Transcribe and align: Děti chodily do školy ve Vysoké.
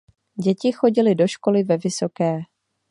Děti 0.43 0.71
chodily 0.71 1.15
do 1.15 1.27
školy 1.27 1.63
ve 1.63 1.77
Vysoké. 1.77 2.39